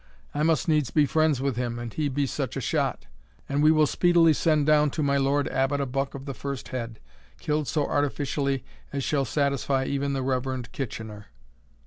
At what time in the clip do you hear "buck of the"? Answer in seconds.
5.85-6.33